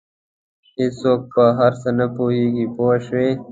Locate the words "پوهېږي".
2.15-2.65